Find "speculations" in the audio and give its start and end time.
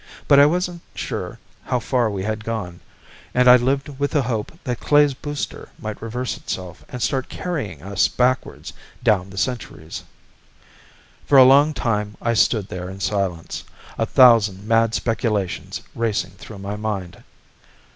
14.95-15.81